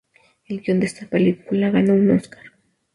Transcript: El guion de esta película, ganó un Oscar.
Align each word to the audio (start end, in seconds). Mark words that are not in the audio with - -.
El 0.47 0.61
guion 0.61 0.79
de 0.79 0.87
esta 0.87 1.05
película, 1.05 1.69
ganó 1.69 1.93
un 1.93 2.09
Oscar. 2.09 2.41